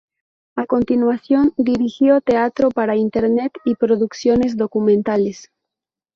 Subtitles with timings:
[0.55, 5.51] A continuación dirigió teatro para Internet y producciones documentales.